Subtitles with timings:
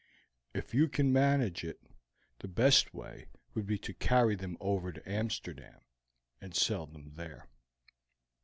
[0.51, 1.79] If you can manage it,
[2.39, 5.81] the best way would be to carry them over to Amsterdam,
[6.41, 7.47] and sell them there.'